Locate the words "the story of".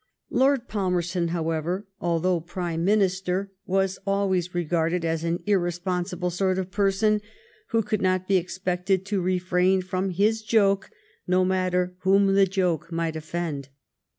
3.07-3.47